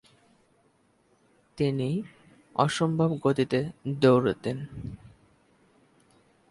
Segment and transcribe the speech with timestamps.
[1.57, 1.89] তিনি
[2.55, 3.59] অসম্ভব গতিতে
[4.01, 4.57] দৌঁড়ুতেন।